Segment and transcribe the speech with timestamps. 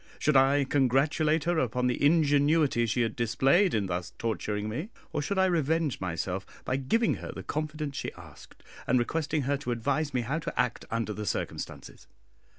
[0.17, 4.89] Should I congratulate her upon the ingenuity she had displayed in thus torturing me?
[5.13, 9.57] or should I revenge myself by giving her the confidence she asked, and requesting her
[9.57, 12.07] to advise me how to act under the circumstances?